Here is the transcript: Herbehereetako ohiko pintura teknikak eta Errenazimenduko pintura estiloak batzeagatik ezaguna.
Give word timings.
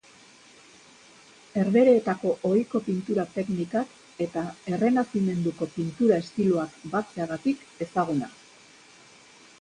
Herbehereetako 1.63 2.31
ohiko 2.49 2.81
pintura 2.87 3.25
teknikak 3.35 3.93
eta 4.27 4.45
Errenazimenduko 4.73 5.69
pintura 5.77 6.19
estiloak 6.25 6.81
batzeagatik 6.97 7.65
ezaguna. 7.89 8.35